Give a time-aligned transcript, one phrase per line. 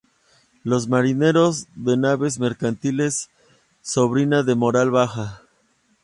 [0.63, 3.29] Los marineros de naves mercantiles
[3.83, 5.43] sobrina de moral baja.